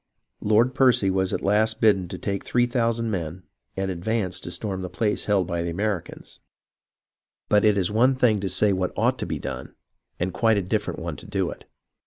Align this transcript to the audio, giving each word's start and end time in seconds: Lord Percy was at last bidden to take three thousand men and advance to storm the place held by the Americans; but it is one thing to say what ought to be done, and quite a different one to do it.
Lord 0.41 0.73
Percy 0.73 1.11
was 1.11 1.31
at 1.31 1.43
last 1.43 1.79
bidden 1.79 2.07
to 2.07 2.17
take 2.17 2.43
three 2.43 2.65
thousand 2.65 3.11
men 3.11 3.43
and 3.77 3.91
advance 3.91 4.39
to 4.39 4.49
storm 4.49 4.81
the 4.81 4.89
place 4.89 5.25
held 5.25 5.45
by 5.45 5.61
the 5.61 5.69
Americans; 5.69 6.39
but 7.49 7.63
it 7.63 7.77
is 7.77 7.91
one 7.91 8.15
thing 8.15 8.39
to 8.39 8.49
say 8.49 8.73
what 8.73 8.97
ought 8.97 9.19
to 9.19 9.27
be 9.27 9.37
done, 9.37 9.75
and 10.19 10.33
quite 10.33 10.57
a 10.57 10.63
different 10.63 10.99
one 10.99 11.17
to 11.17 11.27
do 11.27 11.51
it. 11.51 11.65